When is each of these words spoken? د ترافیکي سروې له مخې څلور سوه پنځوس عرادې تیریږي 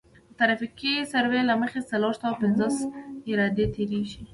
د 0.29 0.33
ترافیکي 0.39 0.93
سروې 1.11 1.41
له 1.49 1.55
مخې 1.61 1.81
څلور 1.91 2.13
سوه 2.21 2.33
پنځوس 2.41 2.75
عرادې 3.29 3.65
تیریږي 3.75 4.21